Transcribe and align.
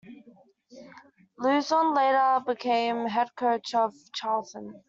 Luzon 1.37 1.93
later 1.93 2.43
became 2.47 3.05
head 3.05 3.27
coach 3.35 3.75
of 3.75 3.93
Charlton. 4.15 4.73